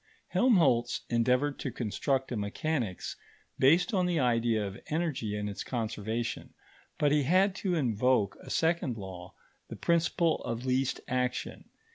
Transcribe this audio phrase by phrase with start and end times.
[0.29, 3.17] Helmholtz endeavoured to construct a mechanics
[3.59, 6.55] based on the idea of energy and its conservation,
[6.97, 9.35] but he had to invoke a second law,
[9.67, 11.65] the principle of least action.